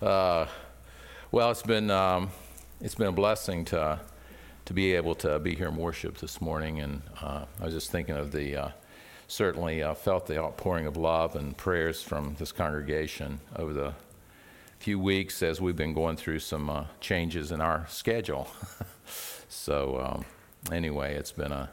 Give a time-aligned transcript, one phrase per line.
[0.00, 0.46] Uh,
[1.32, 2.30] well, it's been um,
[2.82, 3.98] it's been a blessing to
[4.66, 7.90] to be able to be here in worship this morning, and uh, I was just
[7.90, 8.68] thinking of the uh,
[9.26, 13.94] certainly uh, felt the outpouring of love and prayers from this congregation over the
[14.78, 18.48] few weeks as we've been going through some uh, changes in our schedule.
[19.48, 20.24] so um,
[20.74, 21.70] anyway, it's been a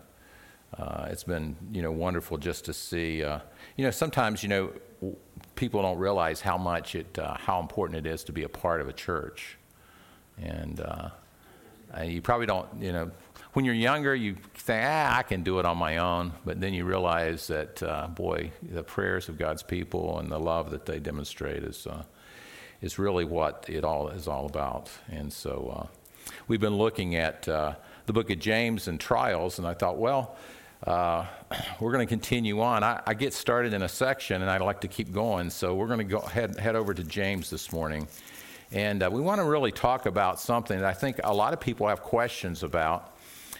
[0.77, 3.17] uh, it's been you know wonderful just to see.
[3.17, 4.71] You know, sometimes you know
[5.55, 8.81] people don't realize how much it uh, how important it is to be a part
[8.81, 9.57] of a church,
[10.41, 11.09] and uh,
[12.03, 12.67] you probably don't.
[12.79, 13.12] You know,
[13.53, 16.73] when you're younger, you think, ah, I can do it on my own, but then
[16.73, 20.99] you realize that uh, boy, the prayers of God's people and the love that they
[20.99, 22.04] demonstrate is uh,
[22.81, 25.90] is really what it all is all about, and so.
[26.48, 27.76] We've been looking at the
[28.13, 30.38] book of James and trials, and I thought, well,
[30.85, 31.25] uh,
[31.79, 32.83] we're going to continue on.
[32.83, 35.49] I, I, get started in a section, and I'd like to keep going.
[35.49, 38.07] So we're going to go head, head over to James this morning.
[38.71, 41.59] And uh, we want to really talk about something that I think a lot of
[41.59, 43.12] people have questions about.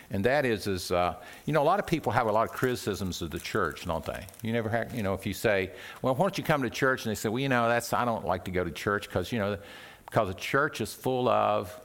[0.10, 1.16] And that is, is uh,
[1.46, 4.06] you know, a lot of people have a lot of criticisms of the church, don't
[4.06, 4.26] they?
[4.42, 5.72] You never have, you know, if you say,
[6.02, 7.06] well, why don't you come to church?
[7.06, 9.32] And they say, well, you know, that's, I don't like to go to church because,
[9.32, 9.58] you know,
[10.06, 11.80] because the church is full of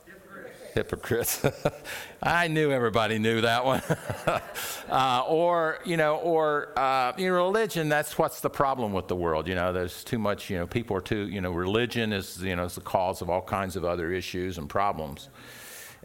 [0.75, 1.45] hypocrites.
[2.23, 3.83] I knew everybody knew that one.
[4.89, 9.17] uh, or, you know, or, uh, you know, religion, that's what's the problem with the
[9.17, 9.49] world.
[9.49, 12.57] You know, there's too much, you know, people are too, you know, religion is, you
[12.57, 15.29] know, is the cause of all kinds of other issues and problems.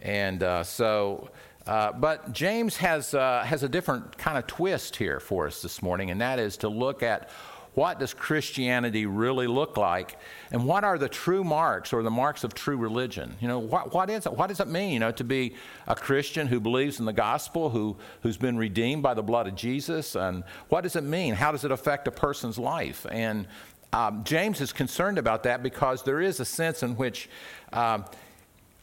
[0.01, 1.29] And uh, so,
[1.65, 5.81] uh, but James has, uh, has a different kind of twist here for us this
[5.81, 7.29] morning, and that is to look at
[7.75, 10.17] what does Christianity really look like?
[10.51, 13.35] And what are the true marks or the marks of true religion?
[13.39, 14.33] You know, what, what is it?
[14.33, 15.55] What does it mean, you know, to be
[15.87, 19.55] a Christian who believes in the gospel, who, who's been redeemed by the blood of
[19.55, 20.15] Jesus?
[20.15, 21.33] And what does it mean?
[21.33, 23.07] How does it affect a person's life?
[23.09, 23.47] And
[23.91, 27.27] um, James is concerned about that because there is a sense in which
[27.71, 28.05] um,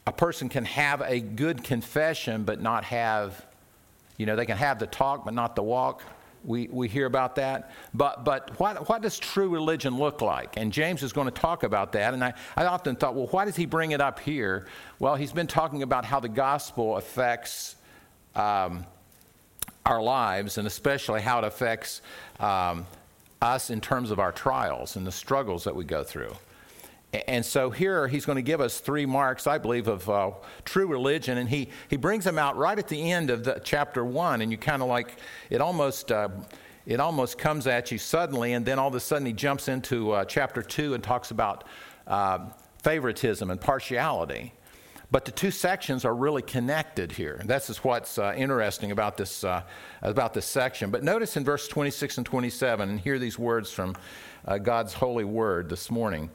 [0.05, 3.45] a person can have a good confession but not have,
[4.17, 6.03] you know, they can have the talk but not the walk
[6.43, 7.71] we, we hear about that.
[7.93, 10.57] But, but what, what does true religion look like?
[10.57, 12.13] And James is going to talk about that.
[12.13, 14.67] And I, I often thought, well, why does he bring it up here?
[14.99, 17.75] Well, he's been talking about how the gospel affects
[18.35, 18.85] um,
[19.85, 22.01] our lives, and especially how it affects
[22.39, 22.85] um,
[23.41, 26.35] us in terms of our trials and the struggles that we go through.
[27.13, 30.31] And so here he's going to give us three marks, I believe, of uh,
[30.63, 31.37] true religion.
[31.37, 34.41] And he, he brings them out right at the end of the chapter one.
[34.41, 35.17] And you kind of like,
[35.49, 36.29] it almost, uh,
[36.85, 38.53] it almost comes at you suddenly.
[38.53, 41.65] And then all of a sudden he jumps into uh, chapter two and talks about
[42.07, 42.49] uh,
[42.81, 44.53] favoritism and partiality.
[45.11, 47.35] But the two sections are really connected here.
[47.41, 49.63] And this is what's uh, interesting about this, uh,
[50.01, 50.89] about this section.
[50.91, 53.97] But notice in verse 26 and 27, and hear these words from
[54.63, 56.29] God's holy word this morning.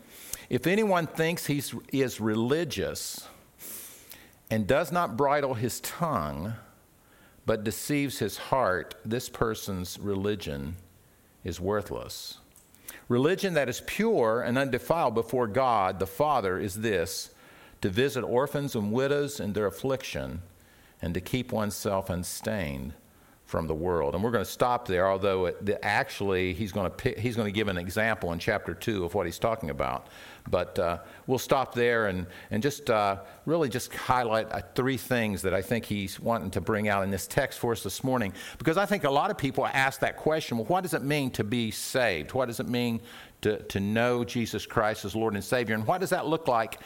[0.48, 1.62] If anyone thinks he
[1.92, 3.28] is religious
[4.50, 6.54] and does not bridle his tongue,
[7.44, 10.76] but deceives his heart, this person's religion
[11.44, 12.38] is worthless.
[13.08, 17.30] Religion that is pure and undefiled before God the Father is this
[17.80, 20.42] to visit orphans and widows in their affliction
[21.02, 22.94] and to keep oneself unstained
[23.46, 24.14] from the world.
[24.14, 27.46] And we're going to stop there, although it, actually he's going, to pick, he's going
[27.46, 30.08] to give an example in chapter 2 of what he's talking about.
[30.50, 30.98] But uh,
[31.28, 35.62] we'll stop there and, and just uh, really just highlight uh, three things that I
[35.62, 38.32] think he's wanting to bring out in this text for us this morning.
[38.58, 41.30] Because I think a lot of people ask that question well, what does it mean
[41.32, 42.34] to be saved?
[42.34, 43.00] What does it mean
[43.42, 45.76] to, to know Jesus Christ as Lord and Savior?
[45.76, 46.80] And what does that look like?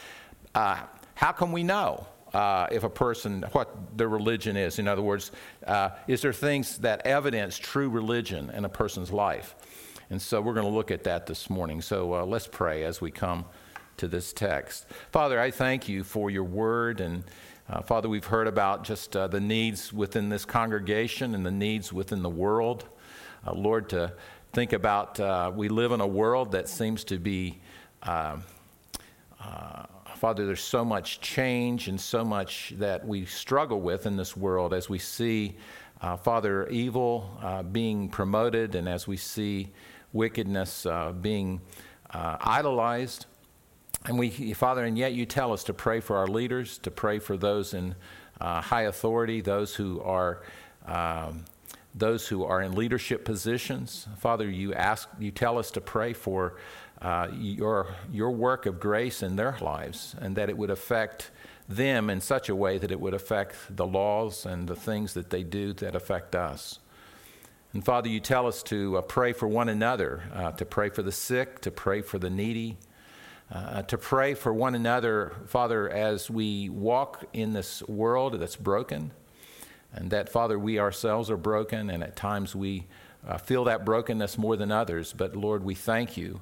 [0.53, 0.77] Uh,
[1.15, 2.05] how can we know?
[2.33, 4.79] Uh, if a person, what their religion is.
[4.79, 5.31] In other words,
[5.67, 9.55] uh, is there things that evidence true religion in a person's life?
[10.09, 11.81] And so we're going to look at that this morning.
[11.81, 13.45] So uh, let's pray as we come
[13.97, 14.85] to this text.
[15.11, 17.01] Father, I thank you for your word.
[17.01, 17.23] And
[17.69, 21.93] uh, Father, we've heard about just uh, the needs within this congregation and the needs
[21.93, 22.85] within the world.
[23.45, 24.13] Uh, Lord, to
[24.53, 27.59] think about, we live in a world that seems to be.
[28.03, 28.43] Um,
[30.21, 34.71] Father, there's so much change and so much that we struggle with in this world
[34.71, 35.55] as we see,
[35.99, 39.69] uh, Father, evil uh, being promoted and as we see
[40.13, 41.59] wickedness uh, being
[42.11, 43.25] uh, idolized.
[44.05, 47.17] And we, Father, and yet you tell us to pray for our leaders, to pray
[47.17, 47.95] for those in
[48.39, 50.43] uh, high authority, those who are.
[50.85, 51.45] Um,
[51.93, 56.55] those who are in leadership positions, Father, you ask, you tell us to pray for
[57.01, 61.31] uh, your, your work of grace in their lives and that it would affect
[61.67, 65.29] them in such a way that it would affect the laws and the things that
[65.29, 66.79] they do that affect us.
[67.73, 71.01] And Father, you tell us to uh, pray for one another, uh, to pray for
[71.01, 72.77] the sick, to pray for the needy,
[73.49, 79.11] uh, to pray for one another, Father, as we walk in this world that's broken.
[79.93, 82.87] And that, Father, we ourselves are broken, and at times we
[83.27, 85.13] uh, feel that brokenness more than others.
[85.13, 86.41] But Lord, we thank you,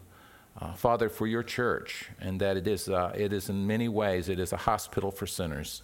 [0.58, 4.30] uh, Father, for your church, and that it is, uh, it is in many ways,
[4.30, 5.84] it is a hospital for sinners.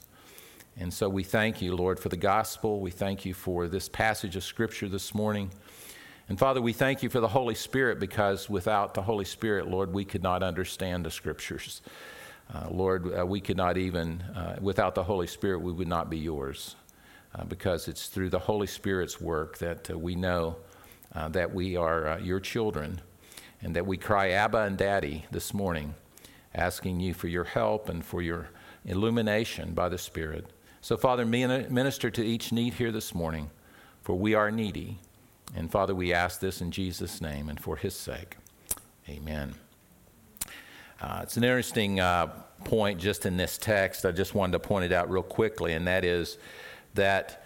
[0.78, 2.82] And so we thank you, Lord, for the gospel.
[2.82, 5.52] We thank you for this passage of Scripture this morning.
[6.28, 9.94] And Father, we thank you for the Holy Spirit because without the Holy Spirit, Lord,
[9.94, 11.82] we could not understand the Scriptures.
[12.54, 16.10] Uh, Lord, uh, we could not even, uh, without the Holy Spirit, we would not
[16.10, 16.76] be yours.
[17.34, 20.58] Uh, because it's through the Holy Spirit's work that uh, we know
[21.14, 23.02] uh, that we are your children
[23.62, 25.96] and that we cry, Abba and Daddy, this morning,
[26.54, 28.50] asking you for your help and for your
[28.86, 30.46] illumination by the Spirit.
[30.82, 33.50] So, Father, minister to each need here this morning,
[34.02, 35.00] for we are needy.
[35.56, 38.38] And Father, we ask this in Jesus' name and for his sake.
[39.10, 39.56] Amen.
[41.02, 42.28] Uh, it's an interesting uh,
[42.64, 44.06] point just in this text.
[44.06, 46.38] I just wanted to point it out real quickly, and that is
[46.94, 47.46] that,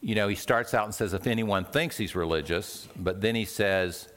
[0.00, 3.44] you know, he starts out and says, if anyone thinks he's religious, but then he
[3.44, 4.08] says,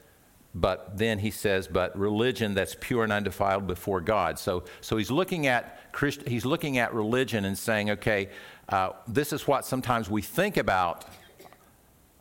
[0.54, 4.38] but then he says, but religion that's pure and undefiled before God.
[4.38, 8.28] So, so he's looking at Christ, he's looking at religion and saying, okay,
[8.68, 11.06] uh, this is what sometimes we think about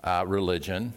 [0.04, 0.94] uh, religion,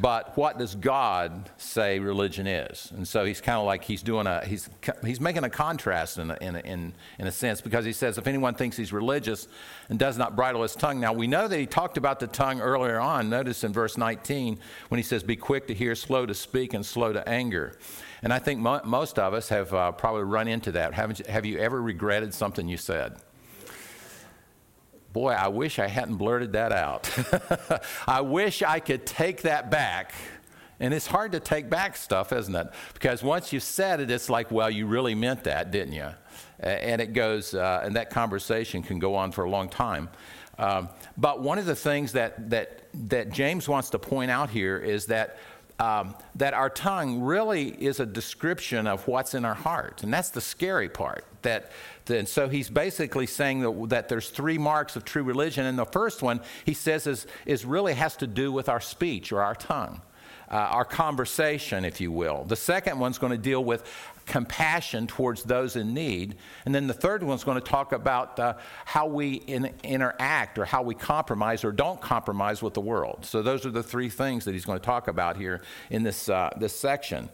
[0.00, 2.92] but what does God say religion is?
[2.94, 4.68] And so he's kind of like he's doing a he's
[5.04, 8.18] he's making a contrast in a, in, a, in in a sense because he says
[8.18, 9.48] if anyone thinks he's religious
[9.88, 11.00] and does not bridle his tongue.
[11.00, 13.28] Now we know that he talked about the tongue earlier on.
[13.30, 14.58] Notice in verse 19
[14.88, 17.78] when he says, "Be quick to hear, slow to speak, and slow to anger."
[18.22, 20.94] And I think mo- most of us have uh, probably run into that.
[20.94, 23.16] Haven't you, have you ever regretted something you said?
[25.12, 27.10] Boy, I wish I hadn't blurted that out.
[28.06, 30.14] I wish I could take that back.
[30.78, 32.68] And it's hard to take back stuff, isn't it?
[32.94, 36.08] Because once you said it, it's like, well, you really meant that, didn't you?
[36.58, 40.08] And it goes, uh, and that conversation can go on for a long time.
[40.58, 44.78] Um, but one of the things that, that, that James wants to point out here
[44.78, 45.38] is that
[45.80, 50.02] um, that our tongue really is a description of what's in our heart.
[50.02, 51.24] And that's the scary part.
[51.40, 51.72] That,
[52.10, 55.66] and so he's basically saying that, that there's three marks of true religion.
[55.66, 59.32] And the first one, he says, is, is really has to do with our speech
[59.32, 60.02] or our tongue.
[60.50, 62.42] Uh, our conversation, if you will.
[62.42, 63.84] The second one's going to deal with
[64.26, 66.36] compassion towards those in need.
[66.64, 68.54] And then the third one's going to talk about uh,
[68.84, 73.24] how we in, interact or how we compromise or don't compromise with the world.
[73.24, 76.28] So those are the three things that he's going to talk about here in this,
[76.28, 77.28] uh, this section.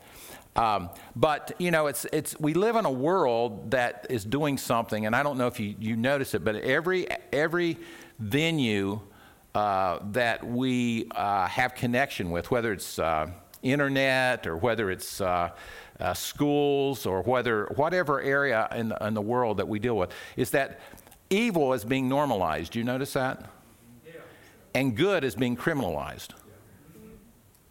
[0.56, 5.06] Um, but you know, it's it's we live in a world that is doing something,
[5.06, 7.76] and I don't know if you, you notice it, but every every
[8.18, 9.00] venue
[9.54, 13.26] uh, that we uh, have connection with, whether it's uh,
[13.62, 15.50] internet or whether it's uh,
[16.00, 20.10] uh, schools or whether whatever area in the, in the world that we deal with
[20.36, 20.80] is that
[21.30, 22.72] evil is being normalized.
[22.72, 23.50] Do you notice that?
[24.06, 24.12] Yeah.
[24.74, 26.30] And good is being criminalized.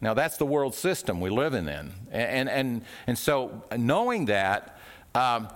[0.00, 1.68] Now, that's the world system we live in.
[1.68, 4.78] And, and, and, and so, knowing that,
[5.14, 5.48] um,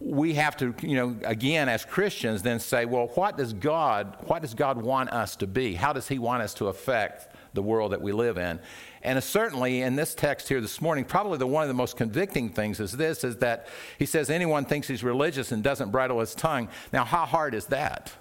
[0.00, 4.42] we have to, you know, again, as Christians, then say, well, what does God, what
[4.42, 5.74] does God want us to be?
[5.74, 8.58] How does He want us to affect the world that we live in?
[9.02, 12.50] And certainly in this text here this morning, probably the one of the most convicting
[12.50, 16.34] things is this is that he says anyone thinks he's religious and doesn't bridle his
[16.34, 16.68] tongue.
[16.92, 18.12] Now, how hard is that?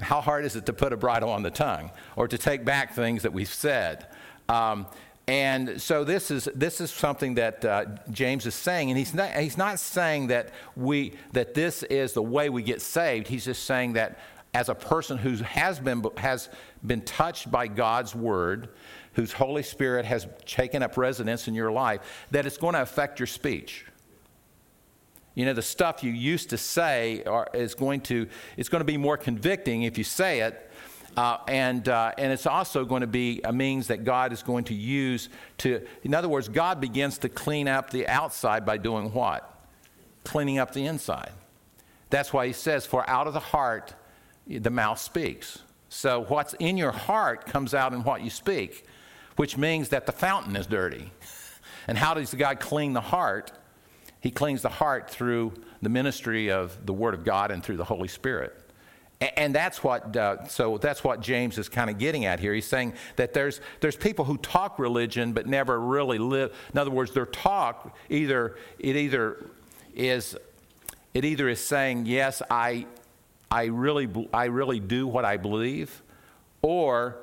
[0.00, 2.94] How hard is it to put a bridle on the tongue or to take back
[2.94, 4.06] things that we've said?
[4.48, 4.86] Um,
[5.28, 9.30] and so this is this is something that uh, James is saying, and he's not
[9.32, 13.28] he's not saying that we that this is the way we get saved.
[13.28, 14.18] He's just saying that
[14.54, 16.48] as a person who has been has
[16.84, 18.70] been touched by God's word,
[19.12, 22.00] whose Holy Spirit has taken up residence in your life,
[22.32, 23.86] that it's going to affect your speech.
[25.34, 28.86] You know, the stuff you used to say are, is going to, it's going to
[28.86, 30.70] be more convicting if you say it.
[31.16, 34.64] Uh, and, uh, and it's also going to be a means that God is going
[34.64, 39.12] to use to, in other words, God begins to clean up the outside by doing
[39.12, 39.48] what?
[40.24, 41.32] Cleaning up the inside.
[42.08, 43.94] That's why he says, For out of the heart,
[44.46, 45.58] the mouth speaks.
[45.88, 48.86] So what's in your heart comes out in what you speak,
[49.36, 51.10] which means that the fountain is dirty.
[51.88, 53.50] And how does God clean the heart?
[54.22, 55.52] He cleans the heart through
[55.82, 58.56] the ministry of the Word of God and through the Holy Spirit.
[59.36, 62.54] And that's what, uh, so that's what James is kind of getting at here.
[62.54, 66.56] He's saying that there's, there's people who talk religion but never really live.
[66.72, 69.44] In other words, their talk either, it either
[69.94, 70.36] is,
[71.14, 72.86] it either is saying, yes, I,
[73.50, 76.00] I really, I really do what I believe,
[76.62, 77.16] or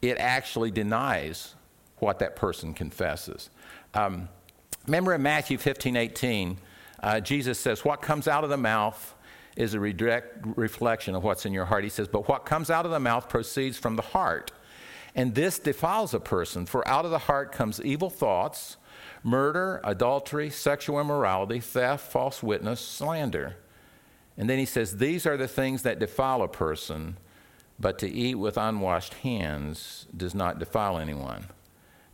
[0.00, 1.54] it actually denies
[1.98, 3.50] what that person confesses.
[3.94, 4.28] Um,
[4.86, 6.58] Remember in Matthew 15, 18,
[7.02, 9.14] uh, Jesus says, What comes out of the mouth
[9.56, 11.84] is a direct reflection of what's in your heart.
[11.84, 14.50] He says, But what comes out of the mouth proceeds from the heart.
[15.14, 18.78] And this defiles a person, for out of the heart comes evil thoughts,
[19.22, 23.56] murder, adultery, sexual immorality, theft, false witness, slander.
[24.38, 27.18] And then he says, These are the things that defile a person,
[27.78, 31.46] but to eat with unwashed hands does not defile anyone.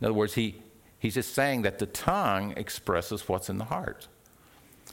[0.01, 0.61] In other words, he,
[0.99, 4.07] he's just saying that the tongue expresses what's in the heart.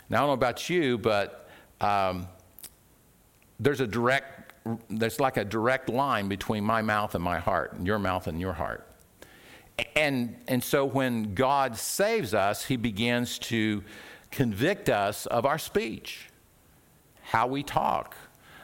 [0.08, 1.48] Now, I don't know about you, but
[1.80, 2.28] um,
[3.58, 4.54] there's a direct,
[4.88, 8.40] there's like a direct line between my mouth and my heart, and your mouth and
[8.40, 8.86] your heart.
[9.94, 13.82] And, and so when God saves us, he begins to
[14.30, 16.30] convict us of our speech,
[17.22, 18.16] how we talk.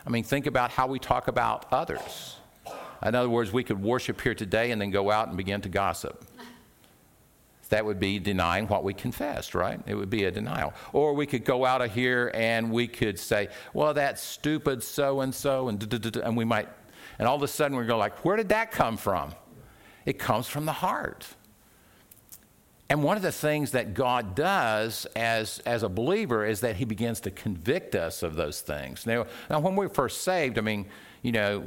[0.06, 2.36] I mean, think about how we talk about others.
[3.04, 5.68] In other words, we could worship here today and then go out and begin to
[5.68, 6.24] gossip
[7.72, 9.80] that would be denying what we confessed, right?
[9.86, 10.74] It would be a denial.
[10.92, 15.22] Or we could go out of here and we could say, well, that's stupid so
[15.22, 16.68] and so, and we might,
[17.18, 19.32] and all of a sudden we go like, where did that come from?
[20.04, 21.26] It comes from the heart.
[22.90, 26.84] And one of the things that God does as, as a believer is that He
[26.84, 29.06] begins to convict us of those things.
[29.06, 30.90] Now, now when we're first saved, I mean,
[31.22, 31.64] you know,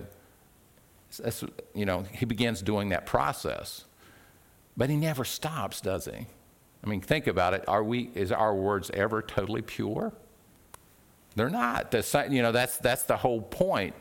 [1.74, 3.85] you know, He begins doing that process.
[4.78, 6.28] But he never stops, does he?
[6.84, 7.64] I mean, think about it.
[7.68, 10.14] Are we, is our words ever totally pure?
[11.36, 11.92] They're not.
[11.92, 13.96] The, you know, that's, that's the whole point.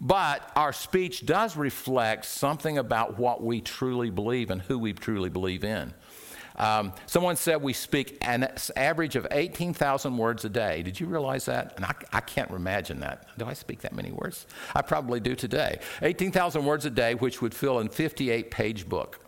[0.00, 5.28] But our speech does reflect something about what we truly believe and who we truly
[5.28, 5.94] believe in.
[6.56, 10.82] Um, someone said we speak an average of 18,000 words a day.
[10.82, 11.74] Did you realize that?
[11.76, 13.26] And I, I, can't imagine that.
[13.38, 14.46] Do I speak that many words?
[14.74, 15.78] I probably do today.
[16.02, 19.20] 18,000 words a day, which would fill a 58 page book.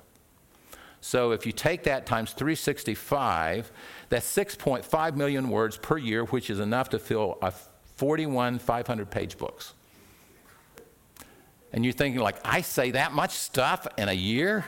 [1.05, 3.71] So if you take that times 365,
[4.09, 7.53] that's 6.5 million words per year, which is enough to fill a
[7.97, 9.75] 41 500 page books.
[11.75, 14.65] And you're thinking, like, I say that much stuff in a year?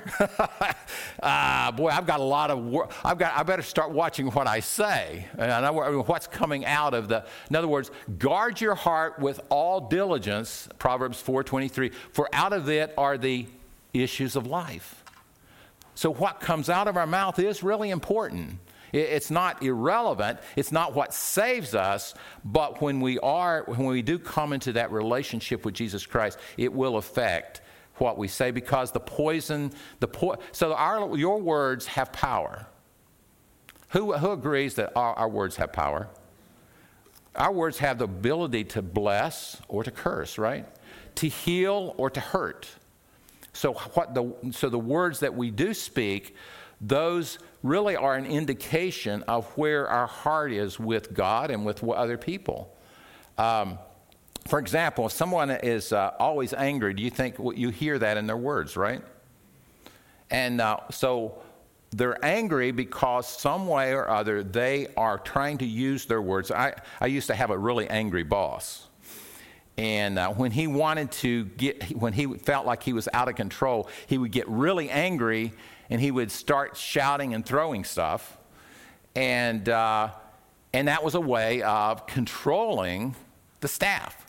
[1.23, 2.93] uh, boy, I've got a lot of work.
[3.02, 5.25] I've got, I better start watching what I say.
[5.38, 9.40] And I know what's coming out of the, in other words, guard your heart with
[9.49, 13.47] all diligence, Proverbs 4.23, for out of it are the
[13.95, 15.02] issues of life.
[15.97, 18.59] So, what comes out of our mouth is really important.
[18.93, 20.38] It's not irrelevant.
[20.55, 24.93] It's not what saves us, but when we are, when we do come into that
[24.93, 27.62] relationship with Jesus Christ, it will affect
[27.97, 32.67] what we say because the poison, the po- so our, your words have power.
[33.91, 36.09] Who, who agrees that our, our words have power?
[37.35, 40.67] Our words have the ability to bless or to curse, right?
[41.17, 42.69] To heal or to hurt.
[43.57, 46.37] So, what the, so the words that we do speak,
[46.81, 52.19] those really are an indication of where our heart is with God and with other
[52.19, 52.75] people.
[53.39, 53.79] Um,
[54.47, 58.17] for example, if someone is uh, always angry, do you think well, you hear that
[58.17, 59.03] in their words, right?
[60.31, 61.43] And uh, so
[61.91, 66.51] they're angry because some way or other they are trying to use their words.
[66.51, 68.89] I, I used to have a really angry boss.
[69.78, 73.37] And uh, when he wanted to get, when he felt like he was out of
[73.37, 75.52] control, he would get really angry
[75.90, 78.38] and he would start shouting and throwing stuff.
[79.14, 80.11] And, uh,
[80.73, 83.14] and that was a way of controlling
[83.61, 84.26] the staff.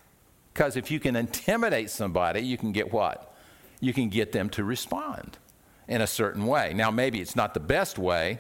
[0.53, 3.33] Because if you can intimidate somebody, you can get what?
[3.79, 5.37] You can get them to respond
[5.87, 6.73] in a certain way.
[6.73, 8.39] Now, maybe it's not the best way,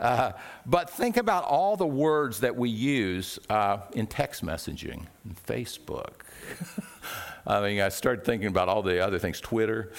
[0.00, 0.32] uh,
[0.64, 6.22] but think about all the words that we use uh, in text messaging, and Facebook.
[7.46, 9.92] I mean, I started thinking about all the other things, Twitter,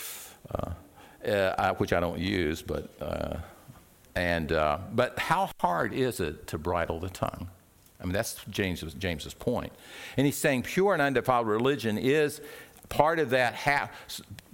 [0.54, 0.72] uh,
[1.28, 3.38] uh which I don't use, but uh,
[4.16, 7.50] and but how hard is it to bridle the tongue?
[8.02, 9.74] I mean, that's James's, James's point.
[10.16, 12.40] And he's saying pure and undefiled religion is
[12.88, 13.56] part of that.
[13.56, 13.90] Ha-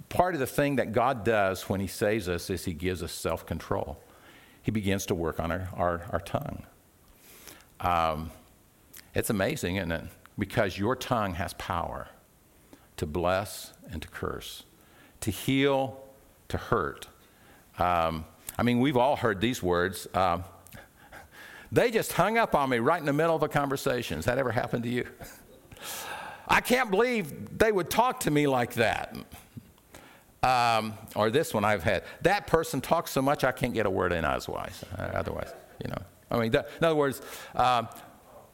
[0.08, 3.12] part of the thing that God does when He saves us is He gives us
[3.12, 3.98] self control
[4.66, 6.64] he begins to work on our, our, our tongue.
[7.78, 8.32] Um,
[9.14, 10.02] it's amazing, isn't it?
[10.38, 12.08] Because your tongue has power
[12.96, 14.64] to bless and to curse,
[15.20, 16.00] to heal,
[16.48, 17.08] to hurt.
[17.78, 18.24] Um,
[18.58, 20.06] I mean, we've all heard these words.
[20.14, 20.44] Um,
[21.72, 24.16] they just hung up on me right in the middle of a conversation.
[24.16, 25.06] Has that ever happened to you?
[26.48, 29.16] I can't believe they would talk to me like that.
[30.42, 32.04] Um, or this one I've had.
[32.22, 34.84] That person talks so much I can't get a word in otherwise.
[34.96, 35.52] Otherwise,
[35.82, 35.98] you know.
[36.30, 37.20] I mean, in other words,
[37.54, 37.88] um,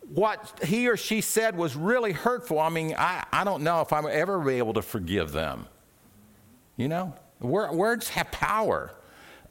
[0.09, 2.59] what he or she said was really hurtful.
[2.59, 5.67] I mean, I, I don't know if I'm ever be able to forgive them.
[6.77, 8.93] You know, words have power.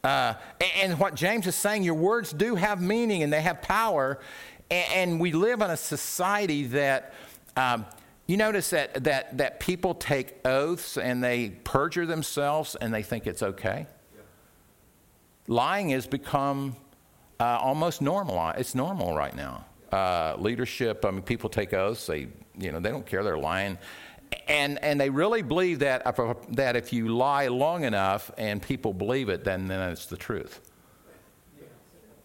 [0.03, 0.33] Uh,
[0.81, 4.19] and, what James is saying, your words do have meaning and they have power.
[4.69, 7.13] And, we live in a society that.
[7.55, 7.85] Um,
[8.27, 13.27] you notice that, that, that people take oaths and they perjure themselves and they think
[13.27, 13.87] it's okay?
[14.15, 14.21] Yeah.
[15.47, 16.77] Lying has become
[17.41, 18.49] uh, almost normal.
[18.51, 19.65] It's normal right now.
[19.91, 22.05] Uh, leadership, I mean, people take oaths.
[22.07, 23.23] They, you know, they don't care.
[23.23, 23.77] They're lying.
[24.47, 26.03] And, and they really believe that,
[26.55, 30.61] that if you lie long enough and people believe it, then, then it's the truth.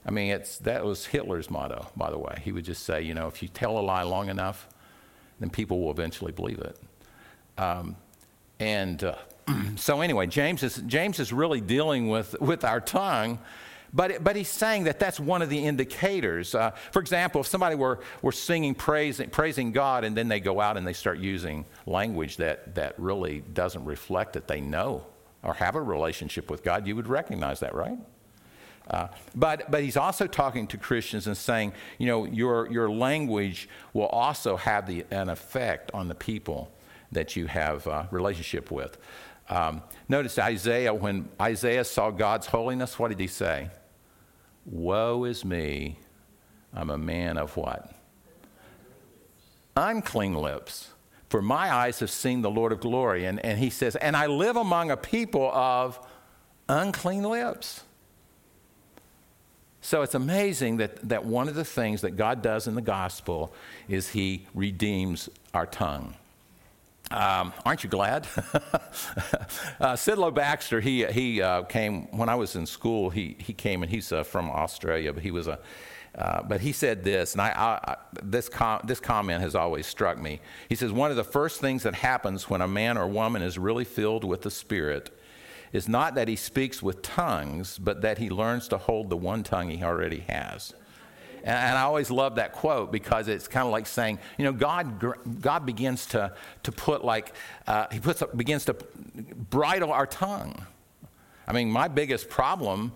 [0.07, 2.41] I mean, it's, that was Hitler's motto, by the way.
[2.45, 4.69] He would just say, you know, if you tell a lie long enough,
[5.41, 6.79] then people will eventually believe it.
[7.59, 7.97] Um,
[8.61, 9.17] and uh,
[9.77, 13.41] so, anyway, James is, James is really dealing with, with our tongue.
[13.97, 16.55] But, but he's saying that that's one of the indicators.
[16.55, 20.61] Uh, for example, if somebody were, were singing praise, praising God and then they go
[20.61, 25.07] out and they start using language that, that really doesn't reflect that they know
[25.43, 27.97] or have a relationship with God, you would recognize that, right?
[28.91, 33.67] Uh, but, but he's also talking to Christians and saying, you know, your, your language
[33.95, 36.71] will also have the, an effect on the people
[37.13, 38.99] that you have a relationship with.
[39.49, 43.71] Um, notice Isaiah, when Isaiah saw God's holiness, what did he say?
[44.67, 45.99] Woe is me,
[46.75, 47.93] I'm a man of what?
[49.77, 50.91] Unclean lips.
[51.29, 53.25] For my eyes have seen the Lord of glory.
[53.25, 55.99] And, and he says, And I live among a people of
[56.69, 57.83] unclean lips.
[59.81, 63.55] So it's amazing that, that one of the things that God does in the gospel
[63.89, 66.15] is he redeems our tongue.
[67.11, 68.27] Um, aren't you glad?
[68.37, 73.11] uh, Sidlow Baxter, he, he uh, came when I was in school.
[73.11, 75.59] He, he came and he's uh, from Australia, but he was a.
[76.17, 77.49] Uh, but he said this, and I,
[77.85, 80.41] I, this, com- this comment has always struck me.
[80.67, 83.59] He says, One of the first things that happens when a man or woman is
[83.59, 85.11] really filled with the Spirit
[85.75, 89.43] is not that he speaks with tongues, but that he learns to hold the one
[89.43, 90.73] tongue he already has.
[91.47, 95.41] And, I always love that quote because it's kind of like saying, you know, God,
[95.41, 96.33] God begins to,
[96.65, 97.35] to put like,
[97.69, 98.75] uh, he puts, begins to
[99.49, 100.67] bridle our tongue.
[101.47, 102.93] I mean, my biggest problem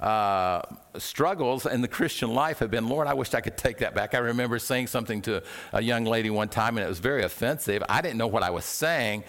[0.00, 0.62] uh,
[0.98, 4.16] struggles in the Christian life have been, Lord, I wish I could take that back.
[4.16, 7.84] I remember saying something to a young lady one time, and it was very offensive.
[7.88, 9.22] I didn't know what I was saying,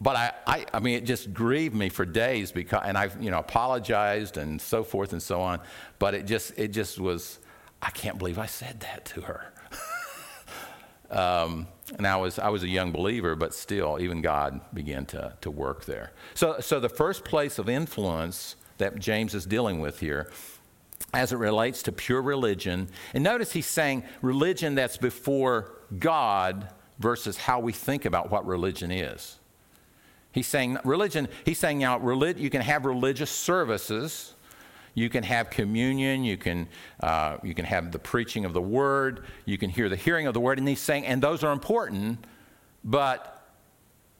[0.00, 3.32] but I, I, I, mean, it just grieved me for days because, and I've, you
[3.32, 5.58] know, apologized and so forth and so on.
[5.98, 7.40] But it just, it just was,
[7.82, 9.52] I can't believe I said that to her.
[11.10, 11.66] um,
[11.98, 15.50] and I was, I was a young believer, but still, even God began to, to
[15.50, 16.12] work there.
[16.34, 20.30] So, so the first place of influence that James is dealing with here
[21.12, 26.68] as it relates to pure religion, and notice he's saying religion that's before God
[26.98, 29.38] versus how we think about what religion is.
[30.30, 34.34] He's saying religion, he's saying now you can have religious services,
[34.94, 36.68] you can have communion, you can,
[37.00, 40.34] uh, you can have the preaching of the word, you can hear the hearing of
[40.34, 42.24] the word, and these saying, and those are important,
[42.84, 43.42] but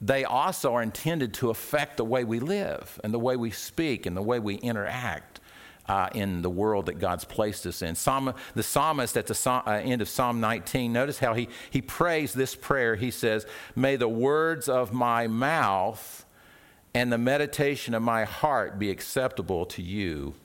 [0.01, 4.05] they also are intended to affect the way we live and the way we speak
[4.05, 5.39] and the way we interact
[5.87, 7.95] uh, in the world that God's placed us in.
[7.95, 12.33] Psalm, the psalmist at the uh, end of Psalm 19, notice how he, he prays
[12.33, 12.95] this prayer.
[12.95, 16.25] He says, May the words of my mouth
[16.93, 20.35] and the meditation of my heart be acceptable to you,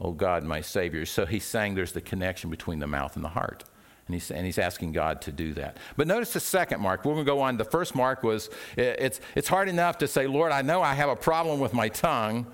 [0.00, 1.06] O God, my Savior.
[1.06, 3.64] So he's saying there's the connection between the mouth and the heart.
[4.06, 5.78] And he's, and he's asking God to do that.
[5.96, 7.04] But notice the second mark.
[7.04, 7.56] We're going to go on.
[7.56, 11.08] The first mark was it's, it's hard enough to say, Lord, I know I have
[11.08, 12.46] a problem with my tongue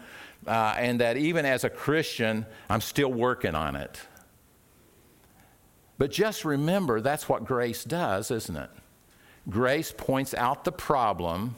[0.46, 4.00] uh, and that even as a Christian, I'm still working on it.
[5.98, 8.70] But just remember that's what grace does, isn't it?
[9.48, 11.56] Grace points out the problem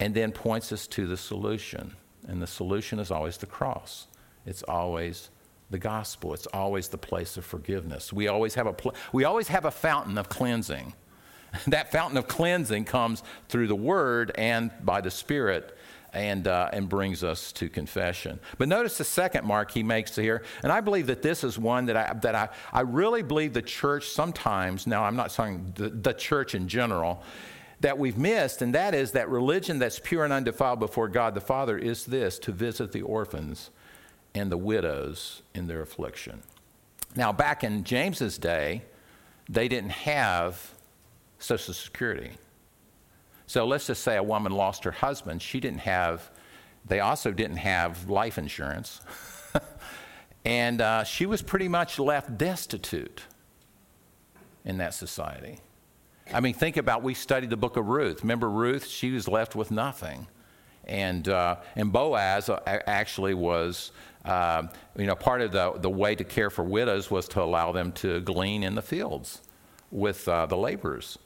[0.00, 1.94] and then points us to the solution.
[2.26, 4.06] And the solution is always the cross,
[4.46, 5.30] it's always
[5.70, 8.12] the gospel, it's always the place of forgiveness.
[8.12, 10.94] We always have a, pl- we always have a fountain of cleansing.
[11.66, 15.76] that fountain of cleansing comes through the Word and by the Spirit
[16.12, 18.38] and, uh, and brings us to confession.
[18.58, 21.86] But notice the second mark he makes here, and I believe that this is one
[21.86, 25.88] that I, that I, I really believe the church sometimes, now I'm not saying the,
[25.88, 27.22] the church in general,
[27.80, 31.40] that we've missed, and that is that religion that's pure and undefiled before God the
[31.40, 33.70] Father is this to visit the orphans
[34.34, 36.42] and the widows in their affliction.
[37.14, 38.82] Now, back in James's day,
[39.48, 40.72] they didn't have
[41.38, 42.30] Social Security.
[43.46, 45.42] So let's just say a woman lost her husband.
[45.42, 46.30] She didn't have,
[46.86, 49.02] they also didn't have life insurance.
[50.44, 53.22] and uh, she was pretty much left destitute
[54.64, 55.58] in that society.
[56.32, 58.22] I mean, think about we studied the book of Ruth.
[58.22, 58.86] Remember Ruth?
[58.86, 60.28] She was left with nothing.
[60.84, 63.92] And, uh, and Boaz uh, actually was,
[64.24, 64.64] uh,
[64.96, 67.92] you know, part of the, the way to care for widows was to allow them
[67.92, 69.42] to glean in the fields
[69.90, 71.18] with uh, the laborers.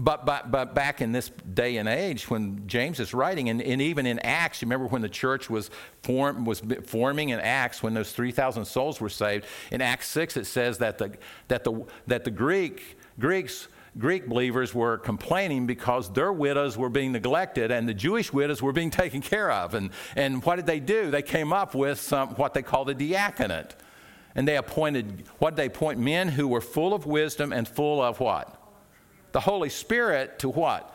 [0.00, 3.82] But, but, but back in this day and age when James is writing, and, and
[3.82, 5.70] even in Acts, you remember when the church was,
[6.02, 10.46] form, was forming in Acts, when those 3,000 souls were saved, in Acts 6 it
[10.46, 11.16] says that the,
[11.48, 13.66] that the, that the Greek, Greeks,
[13.98, 18.72] Greek believers were complaining because their widows were being neglected and the Jewish widows were
[18.72, 19.74] being taken care of.
[19.74, 21.10] And, and what did they do?
[21.10, 23.74] They came up with some, what they called a diaconate.
[24.34, 25.98] And they appointed, what they appoint?
[25.98, 28.58] Men who were full of wisdom and full of what?
[29.32, 30.94] the Holy Spirit to what?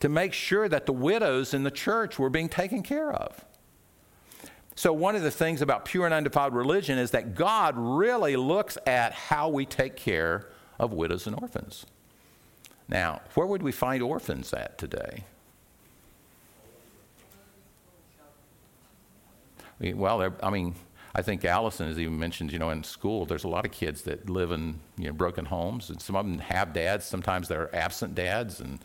[0.00, 3.44] To make sure that the widows in the church were being taken care of.
[4.74, 8.76] So, one of the things about pure and undefiled religion is that God really looks
[8.86, 11.86] at how we take care of widows and orphans.
[12.88, 15.24] Now, where would we find orphans at today?
[19.80, 20.74] Well, I mean,
[21.14, 24.02] I think Allison has even mentioned, you know, in school, there's a lot of kids
[24.02, 27.04] that live in you know, broken homes, and some of them have dads.
[27.04, 28.78] Sometimes they're absent dads, and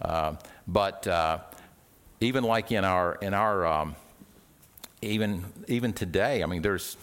[0.00, 0.34] uh,
[0.66, 1.38] but uh,
[2.20, 3.96] even like in our in our um,
[5.02, 6.96] even even today, I mean, there's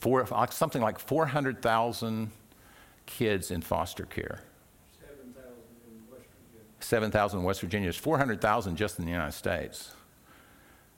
[0.00, 2.30] four something like 400,000
[3.06, 4.40] kids in foster care.
[6.86, 7.86] 7,000 in West Virginia.
[7.86, 9.92] There's 400,000 just in the United States.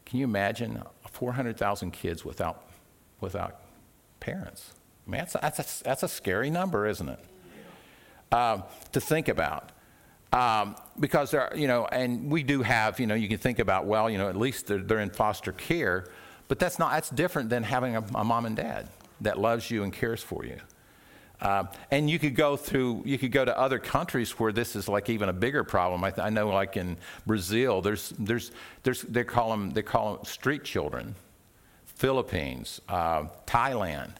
[0.05, 2.68] Can you imagine 400,000 kids without
[3.20, 3.61] without
[4.20, 4.72] parents.
[5.07, 7.24] I mean, that's, that's, a, that's a scary number, isn't it?
[8.31, 9.72] Um, to think about.
[10.33, 13.59] Um, because there, are, you know, and we do have, you know, you can think
[13.59, 16.11] about, well, you know, at least they're, they're in foster care,
[16.48, 18.88] but that's not, that's different than having a, a mom and dad
[19.22, 20.59] that loves you and cares for you.
[21.40, 24.88] Uh, and you could go through, you could go to other countries where this is
[24.88, 26.03] like even a bigger problem.
[26.03, 26.96] I, th- I know, like in
[27.27, 28.51] Brazil, there's, there's,
[28.83, 31.14] there's, they call them, they call them street children.
[31.98, 34.12] Philippines, uh, Thailand.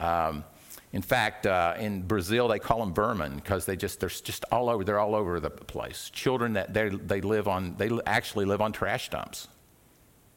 [0.00, 0.44] Um,
[0.92, 4.68] in fact, uh, in Brazil, they call them vermin because they just they're just all
[4.68, 4.82] over.
[4.82, 6.10] They're all over the place.
[6.10, 9.46] Children that they they live on they actually live on trash dumps.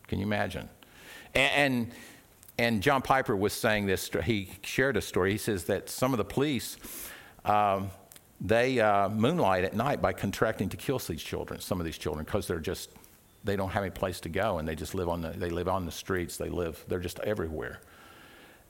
[0.07, 0.69] Can you imagine?
[1.33, 1.91] And, and
[2.57, 4.09] and John Piper was saying this.
[4.23, 5.31] He shared a story.
[5.31, 6.77] He says that some of the police.
[7.45, 7.91] Um,
[8.41, 12.25] they uh, moonlight at night by contracting to kill these children, some of these children,
[12.25, 12.89] because they're just
[13.43, 15.67] they don't have any place to go and they just live on the, they live
[15.67, 16.37] on the streets.
[16.37, 17.81] They live, they're just everywhere.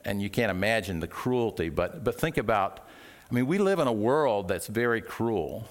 [0.04, 2.86] And you can't imagine the cruelty, but, but think about,
[3.30, 5.68] I mean, we live in a world that's very cruel.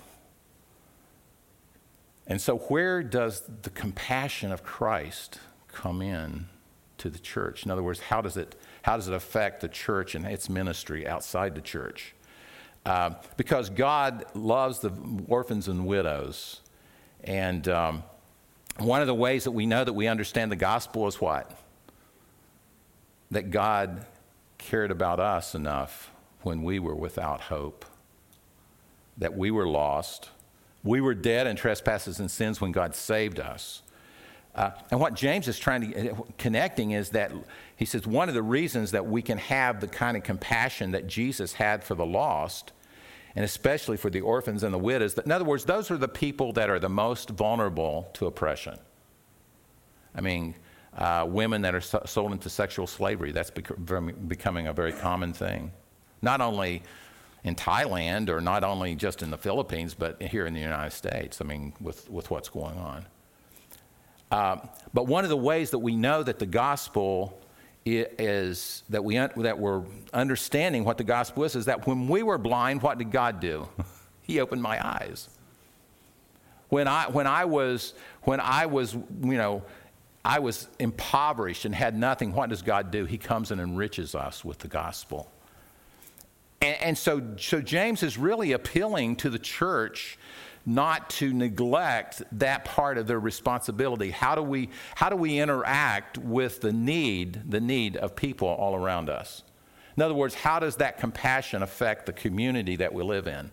[2.26, 6.47] And so, where does the compassion of Christ come in
[7.04, 7.66] to the church?
[7.66, 11.06] In other words, how does it, how does it affect the church and its ministry
[11.06, 12.16] outside the church?
[12.86, 14.92] Uh, because God loves the
[15.28, 16.62] orphans and widows.
[17.24, 18.04] And um,
[18.80, 21.52] one of the ways that we know that we understand the gospel is what?
[23.32, 24.06] That God
[24.58, 26.10] cared about us enough
[26.42, 27.86] when we were without hope,
[29.18, 30.30] that we were lost.
[30.86, 33.82] We were dead in trespasses and sins when God saved us.
[34.56, 37.32] Uh, and what James is trying to uh, connecting is that
[37.76, 41.08] he says one of the reasons that we can have the kind of compassion that
[41.08, 42.72] Jesus had for the lost
[43.36, 46.08] and especially for the orphans and the widows, that In other words, those are the
[46.08, 48.78] people that are the most vulnerable to oppression.
[50.16, 50.56] I mean,
[50.96, 55.72] uh, women that are sold into sexual slavery, that's becoming a very common thing.
[56.22, 56.84] Not only
[57.44, 61.42] in Thailand or not only just in the Philippines, but here in the United States,
[61.42, 63.06] I mean, with, with what's going on.
[64.34, 64.58] Uh,
[64.96, 67.39] but one of the ways that we know that the gospel
[67.86, 72.39] is that, we, that we're understanding what the gospel is, is that when we were
[72.39, 73.69] blind, what did God do?
[74.24, 75.30] he opened my eyes.
[76.69, 77.93] When I, when I was,
[78.24, 79.62] when I was, you know,
[80.26, 83.06] I was impoverished and had nothing, what does God do?
[83.06, 85.30] He comes and enriches us with the gospel.
[86.60, 90.17] And, and so, so James is really appealing to the church
[90.65, 94.12] not to neglect that part of their responsibility.
[94.12, 98.76] How do we, how do we interact with the need, the need of people all
[98.76, 99.43] around us?
[99.95, 103.52] In other words, how does that compassion affect the community that we live in?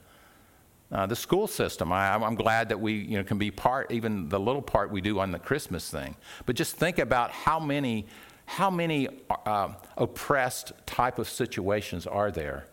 [0.92, 4.29] Uh, the school system, I, am glad that we you know, can be part, even
[4.29, 6.16] the little part we do on the Christmas thing.
[6.46, 8.07] But just think about how many,
[8.46, 9.09] how many
[9.46, 12.66] uh, oppressed type of situations are there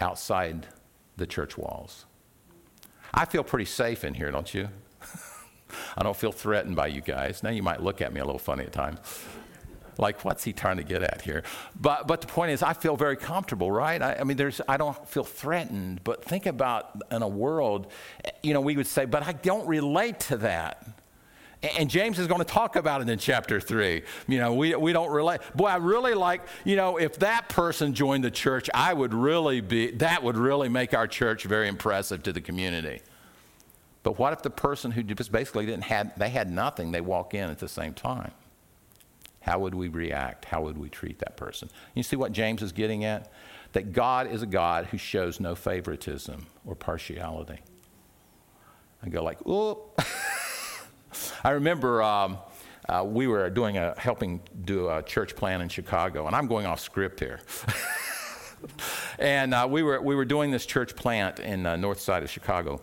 [0.00, 0.66] outside
[1.16, 2.06] the church walls.
[3.12, 4.68] I feel pretty safe in here, don't you?
[5.96, 7.42] I don't feel threatened by you guys.
[7.42, 8.98] Now you might look at me a little funny at times.
[9.98, 11.42] Like, what's he trying to get at here?
[11.78, 14.00] But, but the point is, I feel very comfortable, right?
[14.00, 16.02] I, I mean, there's, I don't feel threatened.
[16.04, 17.92] But think about in a world,
[18.42, 20.86] you know, we would say, but I don't relate to that.
[21.62, 24.02] And James is going to talk about it in chapter three.
[24.26, 25.40] You know, we, we don't relate.
[25.54, 29.60] Boy, I really like, you know, if that person joined the church, I would really
[29.60, 33.02] be, that would really make our church very impressive to the community.
[34.02, 37.34] But what if the person who just basically didn't have, they had nothing, they walk
[37.34, 38.32] in at the same time?
[39.40, 40.46] How would we react?
[40.46, 41.68] How would we treat that person?
[41.94, 43.30] You see what James is getting at?
[43.72, 47.60] That God is a God who shows no favoritism or partiality.
[49.02, 49.90] I go like, oh.
[51.44, 52.38] I remember um,
[52.88, 56.66] uh, we were doing a helping do a church plan in Chicago, and I'm going
[56.66, 57.40] off script here.
[59.18, 62.30] and uh, we were we were doing this church plant in the north side of
[62.30, 62.80] Chicago,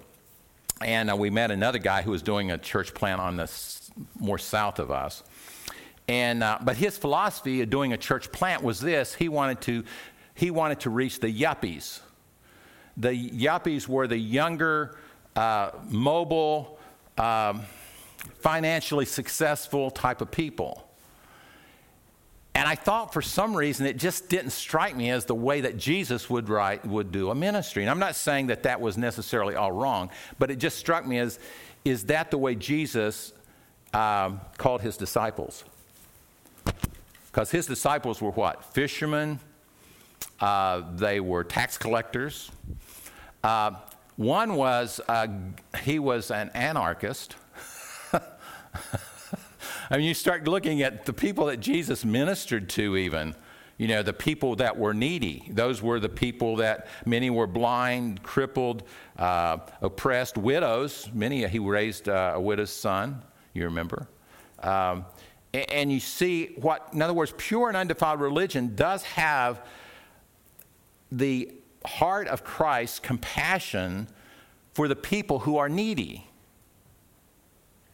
[0.81, 3.91] and uh, we met another guy who was doing a church plant on the s-
[4.19, 5.23] more south of us.
[6.07, 9.83] And uh, but his philosophy of doing a church plant was this: he wanted to
[10.35, 11.99] he wanted to reach the yuppies.
[12.95, 14.97] The yuppies were the younger,
[15.35, 16.79] uh, mobile.
[17.17, 17.63] Um,
[18.39, 20.87] financially successful type of people.
[22.57, 25.77] And I thought for some reason it just didn't strike me as the way that
[25.77, 27.83] Jesus would write would do a ministry.
[27.83, 30.09] And I'm not saying that that was necessarily all wrong,
[30.39, 31.37] but it just struck me as
[31.85, 33.31] is that the way Jesus
[33.93, 35.63] um, called his disciples?
[37.27, 38.65] Because his disciples were what?
[38.73, 39.39] Fishermen.
[40.39, 42.51] Uh, they were tax collectors.
[43.43, 43.71] Uh,
[44.15, 45.27] one was uh,
[45.83, 47.35] he was an anarchist.
[49.89, 53.35] I mean, you start looking at the people that Jesus ministered to, even.
[53.77, 55.49] You know, the people that were needy.
[55.51, 58.83] Those were the people that many were blind, crippled,
[59.17, 61.09] uh, oppressed, widows.
[61.13, 63.21] Many, he raised uh, a widow's son,
[63.53, 64.07] you remember.
[64.59, 65.05] Um,
[65.53, 69.63] and, and you see what, in other words, pure and undefiled religion does have
[71.11, 71.53] the
[71.85, 74.07] heart of Christ compassion
[74.73, 76.26] for the people who are needy.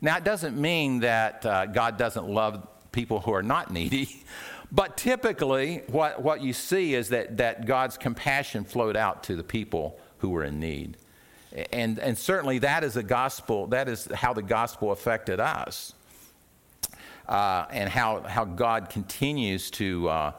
[0.03, 4.21] Now, it doesn't mean that uh, God doesn't love people who are not needy,
[4.71, 9.45] but typically what, what you see is that, that God's compassion flowed out to the
[9.45, 10.97] people who were in need.
[11.71, 15.93] And, and certainly that is a gospel, that is how the gospel affected us.
[17.25, 20.31] Uh, and how, how God continues to, uh,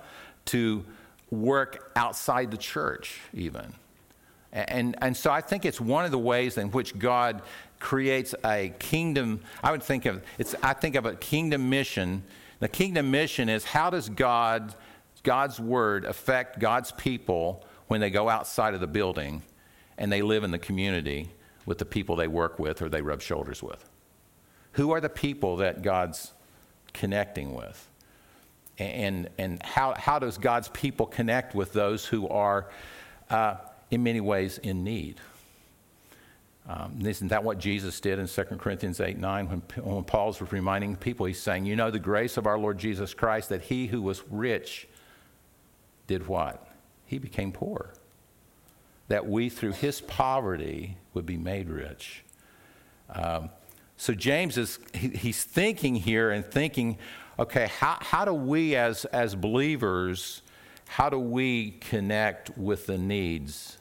[0.45, 0.85] to
[1.31, 3.73] work outside the church, even.
[4.53, 7.41] And, and so I think it's one of the ways in which God
[7.85, 9.41] creates a kingdom.
[9.63, 10.55] I would think of it's.
[10.63, 12.25] I think of a kingdom mission.
[12.61, 14.75] The kingdom mission is how does God,
[15.23, 19.43] God's word affect God's people when they go outside of the building
[19.99, 21.29] and they live in the community
[21.67, 23.91] with the people they work with or they rub shoulders with.
[24.73, 26.33] Who are the people that God's
[26.95, 27.87] connecting with?
[28.79, 32.71] And, and how, how does God's people connect with those who are,
[33.29, 33.57] uh,
[33.91, 35.21] in many ways, in need?
[36.67, 40.97] Um, isn't that what Jesus did in 2 Corinthians 8 9 when, when Paul's reminding
[40.97, 41.27] people?
[41.27, 44.23] He's saying, You know, the grace of our Lord Jesus Christ, that he who was
[44.31, 44.89] rich
[46.07, 46.67] did what?
[47.07, 47.93] He became poor.
[49.09, 52.25] That we, through his poverty, would be made rich.
[53.11, 53.51] Um,
[53.97, 56.99] so James is he, he's thinking here and thinking,
[57.39, 60.41] okay, how, how do we as, as believers,
[60.89, 63.79] how do we connect with the needs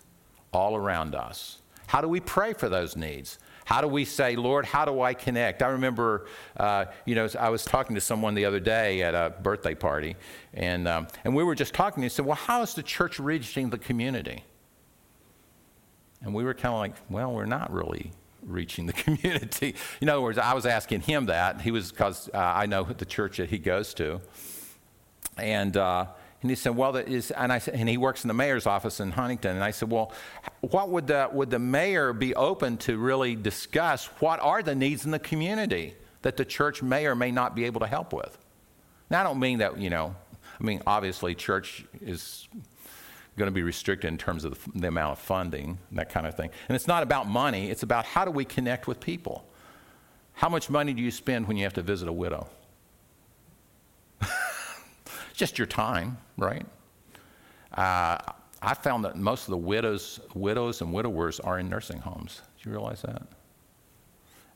[0.52, 1.60] all around us?
[1.94, 3.38] How do we pray for those needs?
[3.66, 5.62] How do we say, Lord, how do I connect?
[5.62, 6.26] I remember,
[6.58, 10.16] uh, you know, I was talking to someone the other day at a birthday party,
[10.56, 12.02] and, um, and we were just talking.
[12.02, 14.44] He said, Well, how is the church reaching the community?
[16.24, 19.76] And we were kind of like, Well, we're not really reaching the community.
[20.02, 21.62] In other words, I was asking him that.
[21.62, 24.20] He was, because uh, I know the church that he goes to.
[25.38, 26.08] And, uh,
[26.44, 28.68] and he said, well, that is, and, I, said, and he works in the mayor's
[28.68, 29.56] office in Huntington.
[29.56, 30.12] And I said, well,
[30.60, 35.06] what would the, would the mayor be open to really discuss what are the needs
[35.06, 38.38] in the community that the church may or may not be able to help with?
[39.10, 40.16] Now, I don't mean that, you know,
[40.60, 42.50] I mean, obviously, church is
[43.38, 46.50] going to be restricted in terms of the, amount of funding, that kind of thing.
[46.68, 49.48] And it's not about money, it's about how do we connect with people?
[50.34, 52.48] How much money do you spend when you have to visit a widow?
[55.34, 56.66] Just your time, right?
[57.72, 58.18] Uh,
[58.62, 62.42] I found that most of the widows, widows and widowers are in nursing homes.
[62.62, 63.24] Do you realize that?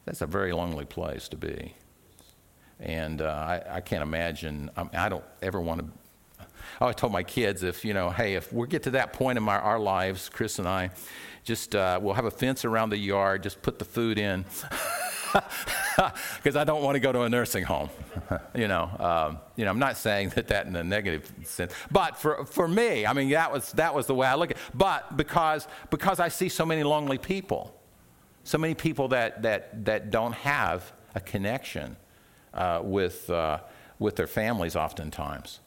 [0.06, 1.74] That's a very lonely place to be.
[2.80, 5.88] And uh, I, I, can't imagine, I, mean, I don't ever want to
[6.80, 9.38] I always told my kids if, you know, hey, if we get to that point
[9.38, 10.92] in my, our lives, Chris and I,
[11.44, 14.46] just uh, we'll have a fence around the yard, just put the food in.
[16.38, 17.90] because I don't want to go to a nursing home.
[18.56, 22.18] you know, um, you know, I'm not saying that that in a negative sense, but
[22.18, 24.58] for for me, I mean, that was that was the way I look at.
[24.58, 24.64] it.
[24.74, 27.74] But because because I see so many lonely people,
[28.44, 31.98] so many people that that that don't have a connection
[32.54, 33.60] uh, with, uh,
[34.00, 35.60] with their families oftentimes.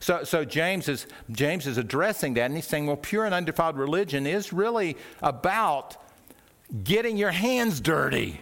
[0.00, 3.76] So, so James, is, James is addressing that, and he's saying, well, pure and undefiled
[3.76, 5.96] religion is really about
[6.82, 8.40] getting your hands dirty,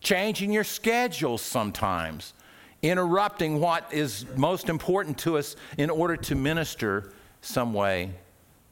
[0.00, 2.34] changing your schedules sometimes,
[2.82, 8.10] interrupting what is most important to us in order to minister some way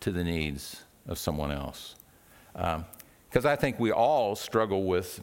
[0.01, 1.97] to the needs of someone else.
[2.53, 5.23] Because um, I think we all struggle with,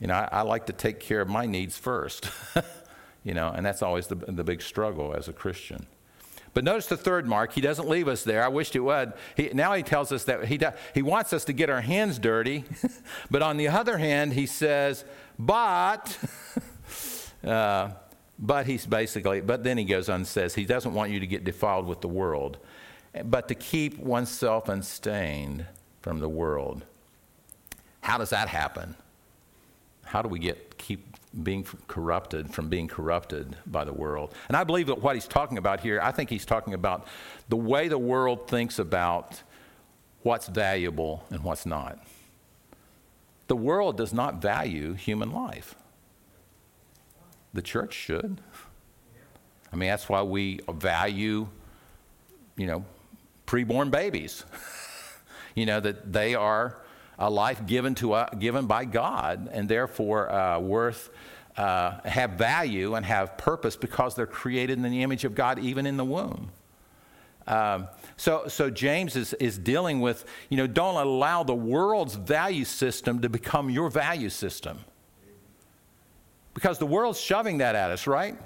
[0.00, 2.28] you know, I, I like to take care of my needs first,
[3.24, 5.86] you know, and that's always the, the big struggle as a Christian.
[6.54, 7.52] But notice the third mark.
[7.52, 8.42] He doesn't leave us there.
[8.42, 9.12] I wished he would.
[9.36, 10.60] He, now he tells us that he,
[10.94, 12.64] he wants us to get our hands dirty.
[13.30, 15.04] but on the other hand, he says,
[15.36, 16.16] but,
[17.44, 17.90] uh,
[18.38, 21.26] but he's basically, but then he goes on and says, he doesn't want you to
[21.26, 22.58] get defiled with the world,
[23.24, 25.66] but to keep oneself unstained
[26.02, 26.84] from the world.
[28.02, 28.94] How does that happen?
[30.04, 34.34] How do we get keep being corrupted from being corrupted by the world?
[34.48, 37.06] And I believe that what he's talking about here, I think he's talking about
[37.48, 39.42] the way the world thinks about
[40.22, 41.98] what's valuable and what's not.
[43.46, 45.74] The world does not value human life.
[47.52, 48.40] The church should.
[49.72, 51.48] I mean, that's why we value,
[52.56, 52.84] you know,
[53.46, 54.44] preborn babies.
[55.54, 56.78] you know, that they are
[57.18, 61.10] a life given, to, uh, given by God and therefore uh, worth,
[61.56, 65.86] uh, have value and have purpose because they're created in the image of God even
[65.86, 66.50] in the womb.
[67.46, 72.64] Um, so, so James is, is dealing with, you know, don't allow the world's value
[72.64, 74.78] system to become your value system.
[76.54, 78.36] Because the world's shoving that at us, right?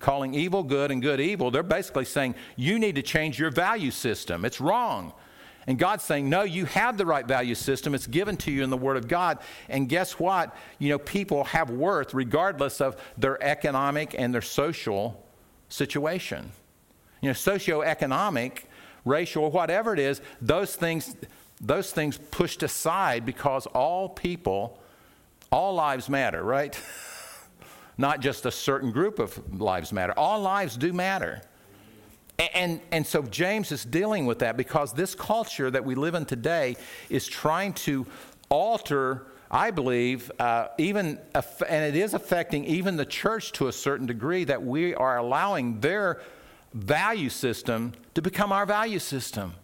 [0.00, 1.50] Calling evil good and good evil.
[1.50, 4.44] They're basically saying, you need to change your value system.
[4.44, 5.12] It's wrong.
[5.66, 7.94] And God's saying, no, you have the right value system.
[7.94, 9.38] It's given to you in the Word of God.
[9.68, 10.56] And guess what?
[10.78, 15.24] You know, people have worth regardless of their economic and their social
[15.68, 16.50] situation.
[17.20, 18.64] You know, socioeconomic,
[19.04, 21.14] racial, whatever it is, those things,
[21.60, 24.80] those things pushed aside because all people,
[25.52, 26.76] all lives matter, right?
[27.98, 30.12] Not just a certain group of lives matter.
[30.18, 31.42] All lives do matter.
[32.54, 36.24] And, and so James is dealing with that because this culture that we live in
[36.24, 36.76] today
[37.08, 38.06] is trying to
[38.48, 44.06] alter, I believe, uh, even, and it is affecting even the church to a certain
[44.06, 46.20] degree, that we are allowing their
[46.74, 49.54] value system to become our value system.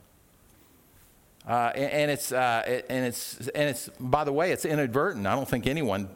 [1.46, 5.26] Uh, and, and, it's, uh, and, it's, and it's, by the way, it's inadvertent.
[5.26, 6.10] I don't think anyone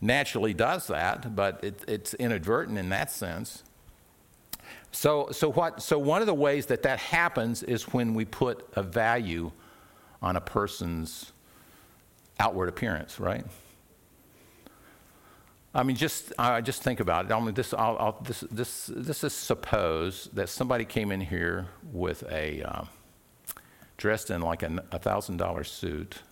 [0.00, 3.62] naturally does that, but it, it's inadvertent in that sense.
[4.98, 8.68] So, so, what, so one of the ways that that happens is when we put
[8.74, 9.52] a value
[10.20, 11.30] on a person's
[12.40, 13.46] outward appearance, right?
[15.72, 17.32] I mean, just uh, just think about it.
[17.32, 21.68] I mean, this, I'll, I'll, this, this, this is suppose that somebody came in here
[21.92, 22.88] with a um,
[23.98, 26.22] dressed in like a thousand dollar suit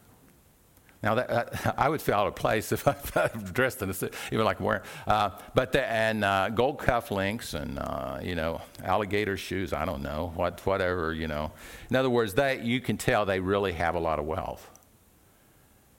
[1.06, 4.12] now, that, uh, I would feel out of place if I dressed in a suit,
[4.32, 9.36] even like wearing, uh, but the, and uh, gold cufflinks and uh, you know alligator
[9.36, 9.72] shoes.
[9.72, 11.52] I don't know what, whatever you know.
[11.90, 14.68] In other words, they you can tell they really have a lot of wealth.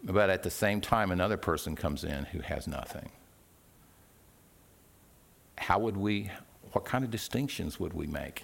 [0.03, 3.09] But at the same time, another person comes in who has nothing.
[5.57, 6.31] How would we?
[6.73, 8.43] What kind of distinctions would we make?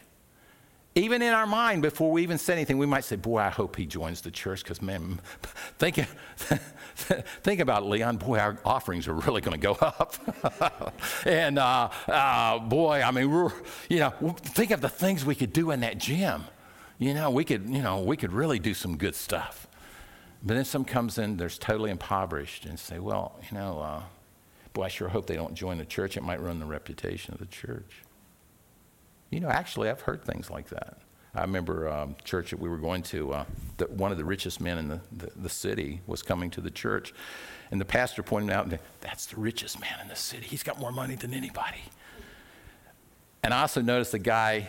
[0.95, 3.75] Even in our mind, before we even say anything, we might say, Boy, I hope
[3.75, 5.19] he joins the church because, man,
[5.79, 5.95] think,
[6.95, 8.17] think about it, Leon.
[8.17, 10.93] Boy, our offerings are really going to go up.
[11.25, 13.51] and, uh, uh, boy, I mean, we're,
[13.89, 14.11] you know,
[14.43, 16.43] think of the things we could do in that gym.
[16.99, 19.67] You know, we could, you know, we could really do some good stuff.
[20.43, 24.03] But then some comes in, there's totally impoverished, and say, Well, you know, uh,
[24.73, 26.17] boy, I sure hope they don't join the church.
[26.17, 28.02] It might ruin the reputation of the church.
[29.33, 30.99] You know, actually, I've heard things like that.
[31.33, 33.45] I remember um, church that we were going to, uh,
[33.89, 37.15] one of the richest men in the, the, the, city was coming to the church,
[37.71, 40.45] and the pastor pointed out, that's the richest man in the city.
[40.45, 41.81] He's got more money than anybody.
[43.41, 44.67] And I also noticed the guy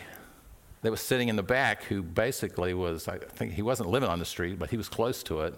[0.81, 4.17] that was sitting in the back who basically was, I think he wasn't living on
[4.17, 5.53] the street, but he was close to it.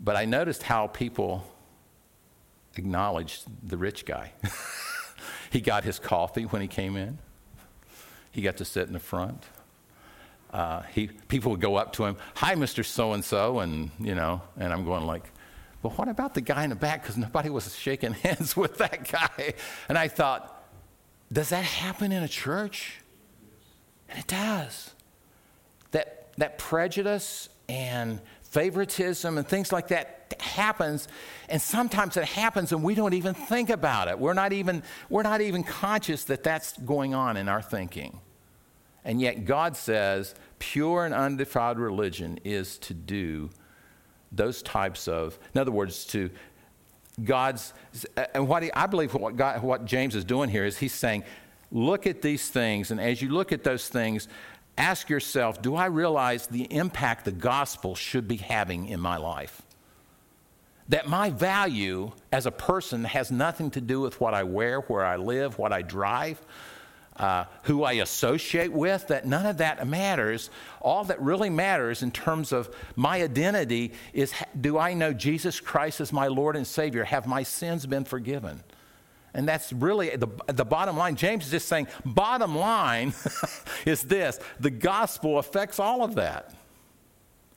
[0.00, 1.46] But I noticed how people
[2.76, 4.32] acknowledged the rich guy.
[5.50, 7.18] he got his coffee when he came in.
[8.32, 9.44] He got to sit in the front.
[10.50, 12.84] Uh, he, people would go up to him, "Hi, Mr.
[12.84, 15.30] So and So," and you know, and I'm going like,
[15.82, 17.02] "Well, what about the guy in the back?
[17.02, 19.54] Because nobody was shaking hands with that guy."
[19.88, 20.62] And I thought,
[21.32, 23.00] does that happen in a church?
[24.08, 24.90] And it does.
[25.92, 31.08] That that prejudice and favoritism and things like that that happens,
[31.48, 34.18] and sometimes it happens and we don't even think about it.
[34.18, 38.20] We're not even, we're not even conscious that that's going on in our thinking.
[39.04, 43.50] And yet God says pure and undefiled religion is to do
[44.30, 46.30] those types of, in other words, to
[47.22, 47.74] God's,
[48.34, 51.24] and what he, I believe what, God, what James is doing here is he's saying,
[51.70, 54.28] look at these things, and as you look at those things,
[54.78, 59.62] ask yourself, do I realize the impact the gospel should be having in my life?
[60.88, 65.04] That my value as a person has nothing to do with what I wear, where
[65.04, 66.40] I live, what I drive,
[67.16, 70.50] uh, who I associate with, that none of that matters.
[70.80, 76.00] All that really matters in terms of my identity is do I know Jesus Christ
[76.00, 77.04] as my Lord and Savior?
[77.04, 78.62] Have my sins been forgiven?
[79.34, 81.16] And that's really the, the bottom line.
[81.16, 83.14] James is just saying, bottom line
[83.86, 86.54] is this the gospel affects all of that.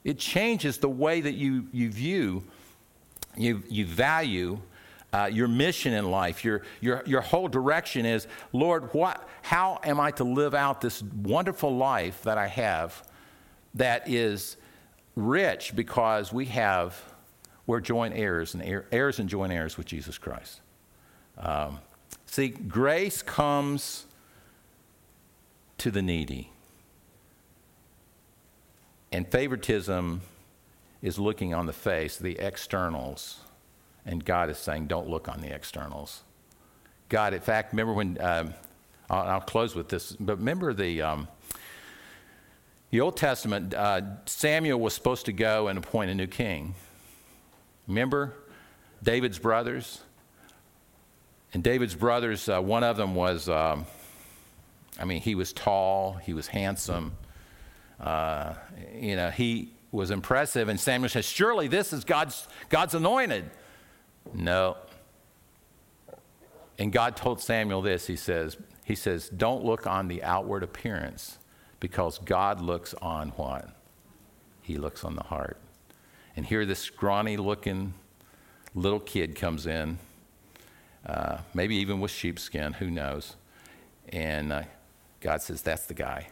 [0.04, 2.44] It changes the way that you, you view,
[3.38, 4.60] you, you value
[5.14, 10.00] uh, your mission in life, your, your, your whole direction is, Lord, what, how am
[10.00, 13.08] I to live out this wonderful life that I have
[13.76, 14.58] that is
[15.16, 17.02] rich because we have,
[17.66, 20.60] we're joint heirs and heir, heirs and joint heirs with Jesus Christ.
[21.38, 21.80] Um,
[22.26, 24.06] see, grace comes
[25.78, 26.52] to the needy,
[29.12, 30.22] and favoritism
[31.06, 33.40] is looking on the face, the externals
[34.06, 36.22] and God is saying, don't look on the externals.
[37.10, 38.54] God, in fact, remember when, um,
[39.10, 41.28] I'll, I'll, close with this, but remember the, um,
[42.92, 46.76] the Old Testament, uh, Samuel was supposed to go and appoint a new king.
[47.88, 48.34] Remember
[49.02, 50.02] David's brothers?
[51.54, 53.86] And David's brothers, uh, one of them was, um,
[55.00, 57.14] I mean, he was tall, he was handsome.
[58.00, 58.56] Uh,
[58.94, 60.70] you know, he was impressive.
[60.70, 63.50] And Samuel says, Surely this is God's, God's anointed.
[64.34, 64.78] No.
[66.78, 68.08] And God told Samuel this.
[68.08, 71.40] He says, he says, don't look on the outward appearance
[71.80, 73.70] because God looks on what?
[74.62, 75.58] He looks on the heart.
[76.36, 77.96] And here this scrawny looking
[78.76, 79.98] little kid comes in,
[81.06, 83.36] uh, maybe even with sheepskin, who knows.
[84.10, 84.64] And uh,
[85.20, 86.28] God says, That's the guy.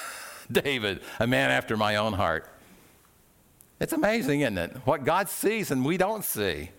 [0.52, 2.48] David, a man after my own heart.
[3.80, 4.76] It's amazing, isn't it?
[4.84, 6.70] What God sees and we don't see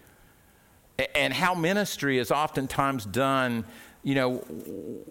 [1.15, 3.65] and how ministry is oftentimes done
[4.03, 4.43] you know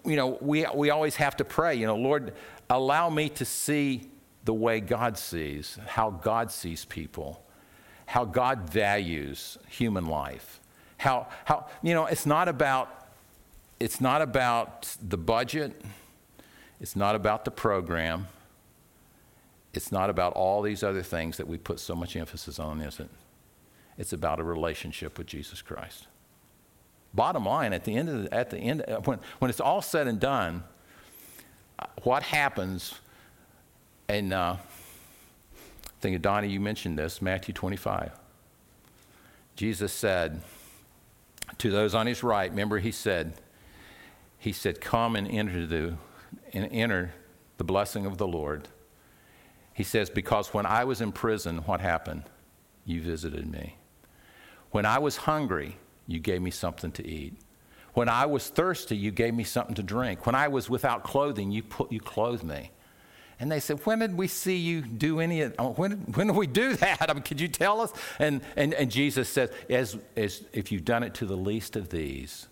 [0.05, 2.33] you know we, we always have to pray you know lord
[2.69, 4.09] allow me to see
[4.45, 7.43] the way god sees how god sees people
[8.07, 10.59] how god values human life
[10.97, 13.07] how how you know it's not about
[13.79, 15.81] it's not about the budget
[16.81, 18.27] it's not about the program
[19.73, 22.99] it's not about all these other things that we put so much emphasis on is
[22.99, 23.09] it
[23.99, 26.07] it's about a relationship with Jesus Christ.
[27.13, 29.81] Bottom line, at the end of the, at the end, uh, when, when it's all
[29.81, 30.63] said and done,
[31.77, 32.93] uh, what happens,
[34.07, 38.11] and uh, I think, Donnie, you mentioned this, Matthew 25.
[39.57, 40.41] Jesus said
[41.57, 43.33] to those on his right, remember he said,
[44.37, 45.95] he said, come and enter the,
[46.53, 47.13] and enter
[47.57, 48.69] the blessing of the Lord.
[49.79, 52.23] He says, because when I was in prison, what happened?
[52.83, 53.77] You visited me.
[54.71, 57.35] When I was hungry, you gave me something to eat.
[57.93, 60.25] When I was thirsty, you gave me something to drink.
[60.25, 62.71] When I was without clothing, you, put, you clothed me.
[63.39, 66.35] And they said, When did we see you do any of oh, when, when did
[66.35, 66.97] we do that?
[67.09, 67.93] I mean, could you tell us?
[68.19, 71.87] And, and, and Jesus says, as, as If you've done it to the least of
[71.87, 72.49] these,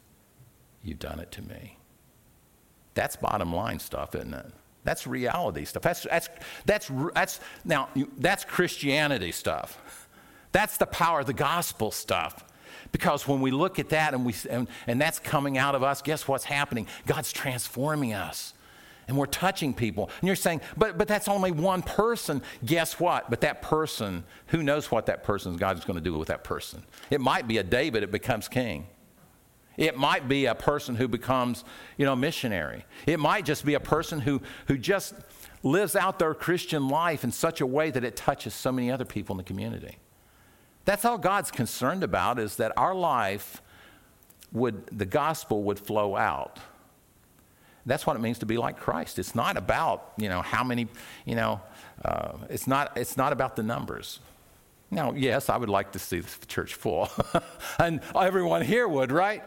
[0.82, 1.78] you've done it to me.
[2.94, 4.54] That's bottom line stuff, isn't it?
[4.88, 5.84] That's reality stuff.
[5.84, 6.30] That's, that's,
[6.66, 10.08] that's, that's, now, that's Christianity stuff.
[10.54, 12.46] That's the power of the gospel stuff.
[12.94, 16.02] Because when we look at that and, we, and, and that's coming out of us,
[16.02, 16.88] guess what's happening?
[17.06, 18.54] God's transforming us
[19.10, 20.10] and we're touching people.
[20.22, 22.42] And you're saying, but, but that's only one person.
[22.64, 23.30] Guess what?
[23.30, 26.46] But that person, who knows what that person, God is going to do with that
[26.46, 26.82] person?
[27.10, 28.88] It might be a David it becomes king.
[29.78, 31.64] It might be a person who becomes,
[31.98, 32.86] you know, a missionary.
[33.06, 35.14] It might just be a person who, who just
[35.64, 39.06] lives out their Christian life in such a way that it touches so many other
[39.06, 39.98] people in the community.
[40.86, 43.62] That's all God's concerned about is that our life
[44.52, 46.60] would, the gospel would flow out.
[47.86, 49.20] That's what it means to be like Christ.
[49.20, 50.88] It's not about, you know, how many,
[51.26, 51.62] you know,
[52.04, 54.20] uh, it's, not, it's not about the numbers.
[54.90, 57.10] Now, yes, I would like to see the church full,
[57.80, 59.44] and everyone here would, right?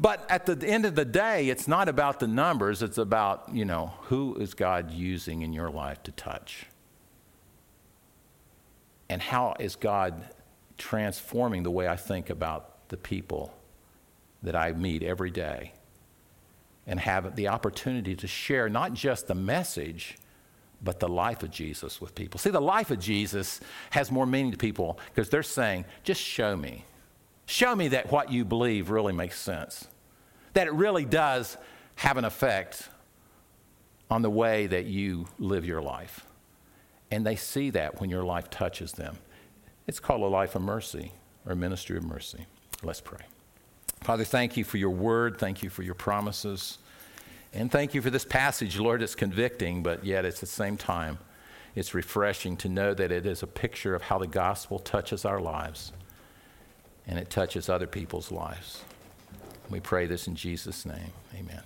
[0.00, 3.64] But at the end of the day, it's not about the numbers, it's about, you
[3.64, 6.66] know, who is God using in your life to touch?
[9.08, 10.24] And how is God
[10.78, 13.54] transforming the way I think about the people
[14.42, 15.72] that I meet every day
[16.86, 20.16] and have the opportunity to share not just the message,
[20.82, 22.38] but the life of Jesus with people.
[22.38, 26.56] See, the life of Jesus has more meaning to people because they're saying, just show
[26.56, 26.84] me.
[27.52, 29.86] Show me that what you believe really makes sense,
[30.54, 31.58] that it really does
[31.96, 32.88] have an effect
[34.10, 36.24] on the way that you live your life.
[37.10, 39.18] And they see that when your life touches them.
[39.86, 41.12] It's called a life of mercy
[41.44, 42.46] or a ministry of mercy.
[42.82, 43.26] Let's pray.
[44.00, 45.36] Father, thank you for your word.
[45.36, 46.78] Thank you for your promises.
[47.52, 49.02] And thank you for this passage, Lord.
[49.02, 51.18] It's convicting, but yet it's at the same time,
[51.74, 55.38] it's refreshing to know that it is a picture of how the gospel touches our
[55.38, 55.92] lives
[57.06, 58.82] and it touches other people's lives.
[59.70, 61.12] We pray this in Jesus' name.
[61.34, 61.62] Amen.